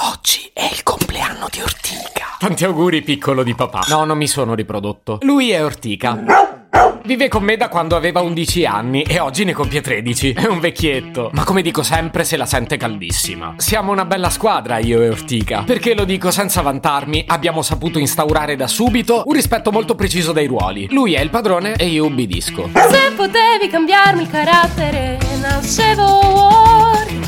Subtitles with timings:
[0.00, 2.36] Oggi è il compleanno di Ortica.
[2.38, 3.84] Tanti auguri, piccolo di papà.
[3.88, 5.18] No, non mi sono riprodotto.
[5.22, 6.22] Lui è Ortica.
[7.04, 10.34] Vive con me da quando aveva 11 anni e oggi ne compie 13.
[10.34, 11.30] È un vecchietto.
[11.32, 13.54] Ma come dico sempre, se la sente caldissima.
[13.56, 15.64] Siamo una bella squadra, io e Ortica.
[15.64, 20.46] Perché lo dico senza vantarmi, abbiamo saputo instaurare da subito un rispetto molto preciso dei
[20.46, 20.86] ruoli.
[20.90, 22.70] Lui è il padrone e io ubbidisco.
[22.72, 26.37] Se potevi cambiarmi il carattere, nascevo.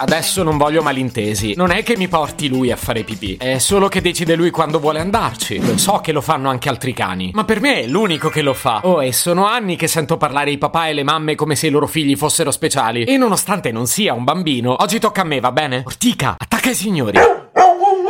[0.00, 1.54] Adesso non voglio malintesi.
[1.56, 3.36] Non è che mi porti lui a fare pipì.
[3.36, 5.60] È solo che decide lui quando vuole andarci.
[5.60, 7.30] Lo so che lo fanno anche altri cani.
[7.34, 8.80] Ma per me è l'unico che lo fa.
[8.84, 11.70] Oh, e sono anni che sento parlare i papà e le mamme come se i
[11.70, 13.04] loro figli fossero speciali.
[13.04, 15.82] E nonostante non sia un bambino, oggi tocca a me, va bene?
[15.84, 17.18] Ortica, attacca i signori.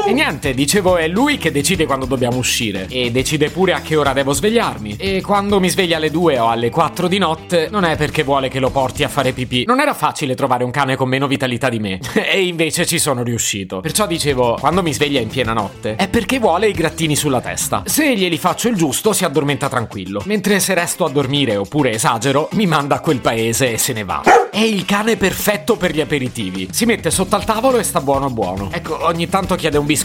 [0.09, 2.87] E niente, dicevo, è lui che decide quando dobbiamo uscire.
[2.89, 4.97] E decide pure a che ora devo svegliarmi.
[4.99, 8.49] E quando mi sveglia alle 2 o alle 4 di notte, non è perché vuole
[8.49, 9.65] che lo porti a fare pipì.
[9.67, 12.01] Non era facile trovare un cane con meno vitalità di me.
[12.33, 13.81] e invece ci sono riuscito.
[13.81, 17.83] Perciò dicevo, quando mi sveglia in piena notte, è perché vuole i grattini sulla testa.
[17.85, 20.23] Se glieli faccio il giusto, si addormenta tranquillo.
[20.25, 24.05] Mentre se resto a dormire oppure esagero, mi manda a quel paese e se ne
[24.05, 24.23] va.
[24.51, 26.69] È il cane perfetto per gli aperitivi.
[26.73, 28.71] Si mette sotto al tavolo e sta buono buono.
[28.73, 29.97] Ecco, ogni tanto chiede un biscotto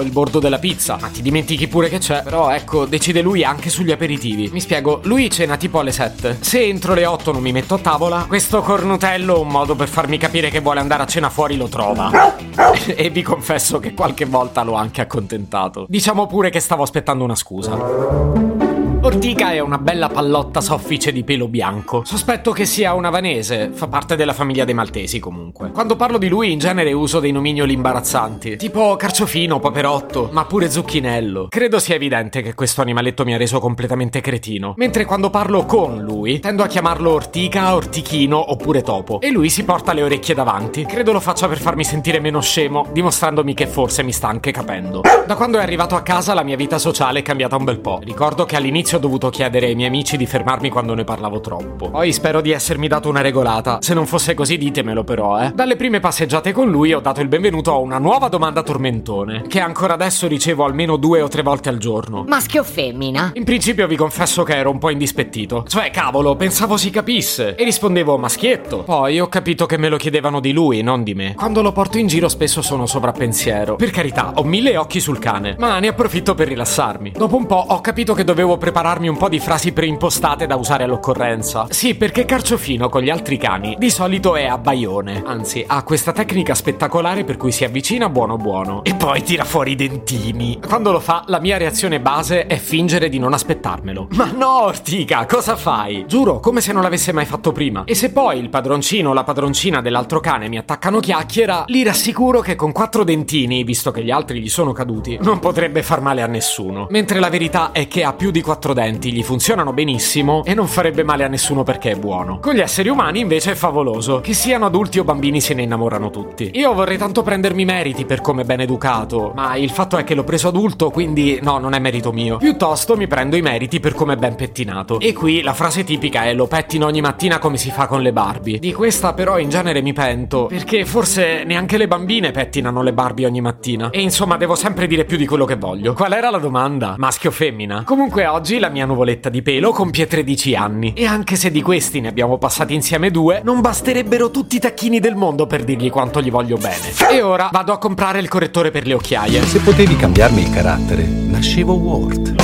[0.00, 2.22] e il bordo della pizza, ma ti dimentichi pure che c'è.
[2.22, 4.50] Però ecco, decide lui anche sugli aperitivi.
[4.52, 6.38] Mi spiego, lui cena tipo alle 7.
[6.40, 10.18] Se entro le 8 non mi metto a tavola, questo cornutello un modo per farmi
[10.18, 12.36] capire che vuole andare a cena fuori lo trova.
[12.86, 15.86] e vi confesso che qualche volta l'ho anche accontentato.
[15.88, 18.71] Diciamo pure che stavo aspettando una scusa.
[19.04, 22.04] Ortica è una bella pallotta soffice di pelo bianco.
[22.04, 25.72] Sospetto che sia un avanese, fa parte della famiglia dei maltesi comunque.
[25.72, 30.70] Quando parlo di lui in genere uso dei nomignoli imbarazzanti, tipo carciofino, paperotto, ma pure
[30.70, 31.48] zucchinello.
[31.48, 34.74] Credo sia evidente che questo animaletto mi ha reso completamente cretino.
[34.76, 39.20] Mentre quando parlo con lui, tendo a chiamarlo Ortica, Ortichino oppure Topo.
[39.20, 40.84] E lui si porta le orecchie davanti.
[40.84, 45.00] Credo lo faccia per farmi sentire meno scemo, dimostrandomi che forse mi sta anche capendo.
[45.26, 47.98] Da quando è arrivato a casa la mia vita sociale è cambiata un bel po'.
[48.00, 51.90] Ricordo che all'inizio ho dovuto chiedere ai miei amici di fermarmi quando ne parlavo troppo.
[51.90, 53.78] Poi spero di essermi dato una regolata.
[53.80, 55.52] Se non fosse così ditemelo però, eh.
[55.54, 59.60] Dalle prime passeggiate con lui ho dato il benvenuto a una nuova domanda tormentone, che
[59.60, 62.24] ancora adesso ricevo almeno due o tre volte al giorno.
[62.26, 63.30] Maschio o femmina?
[63.34, 65.64] In principio vi confesso che ero un po' indispettito.
[65.66, 67.54] Cioè, cavolo, pensavo si capisse.
[67.54, 68.82] E rispondevo maschietto.
[68.82, 71.34] Poi ho capito che me lo chiedevano di lui, non di me.
[71.34, 73.76] Quando lo porto in giro spesso sono sovrappensiero.
[73.76, 77.12] Per carità, ho mille occhi sul cane, ma ne approfitto per rilassarmi.
[77.16, 80.82] Dopo un po' ho capito che dovevo prepararmi un po' di frasi preimpostate da usare
[80.82, 81.66] all'occorrenza.
[81.70, 85.22] Sì, perché Carciofino con gli altri cani di solito è a baione.
[85.24, 89.72] Anzi, ha questa tecnica spettacolare per cui si avvicina buono buono e poi tira fuori
[89.72, 90.58] i dentini.
[90.66, 94.08] Quando lo fa, la mia reazione base è fingere di non aspettarmelo.
[94.14, 96.04] Ma no, Ortica, cosa fai?
[96.08, 97.84] Giuro, come se non l'avesse mai fatto prima.
[97.84, 102.40] E se poi il padroncino o la padroncina dell'altro cane mi attaccano chiacchiera, li rassicuro
[102.40, 106.22] che con quattro dentini, visto che gli altri gli sono caduti, non potrebbe far male
[106.22, 106.88] a nessuno.
[106.90, 110.66] Mentre la verità è che ha più di quattro denti, gli funzionano benissimo e non
[110.66, 112.38] farebbe male a nessuno perché è buono.
[112.40, 114.20] Con gli esseri umani invece è favoloso.
[114.20, 116.50] Che siano adulti o bambini se ne innamorano tutti.
[116.54, 120.24] Io vorrei tanto prendermi meriti per come ben educato, ma il fatto è che l'ho
[120.24, 122.36] preso adulto, quindi no, non è merito mio.
[122.36, 125.00] Piuttosto mi prendo i meriti per come ben pettinato.
[125.00, 128.12] E qui la frase tipica è lo pettino ogni mattina come si fa con le
[128.12, 128.58] Barbie.
[128.58, 133.26] Di questa però in genere mi pento, perché forse neanche le bambine pettinano le Barbie
[133.26, 133.90] ogni mattina.
[133.90, 135.94] E insomma devo sempre dire più di quello che voglio.
[135.94, 136.94] Qual era la domanda?
[136.98, 137.82] Maschio o femmina?
[137.84, 140.92] Comunque oggi la mia nuvoletta di pelo compie 13 anni.
[140.94, 145.00] E anche se di questi ne abbiamo passati insieme due, non basterebbero tutti i tacchini
[145.00, 146.92] del mondo per dirgli quanto gli voglio bene.
[147.10, 149.42] E ora vado a comprare il correttore per le occhiaie.
[149.42, 152.34] Se potevi cambiarmi il carattere, nascevo Ward.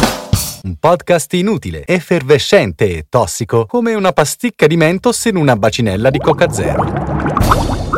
[0.64, 6.18] Un podcast inutile, effervescente e tossico, come una pasticca di mentos in una bacinella di
[6.18, 6.97] Coca Zero.